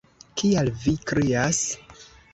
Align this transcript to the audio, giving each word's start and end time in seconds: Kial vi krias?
Kial 0.41 0.71
vi 0.85 0.95
krias? 1.11 1.61